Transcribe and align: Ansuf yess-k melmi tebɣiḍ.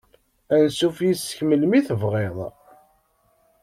Ansuf 0.55 0.97
yess-k 1.05 1.39
melmi 1.43 1.81
tebɣiḍ. 1.87 2.37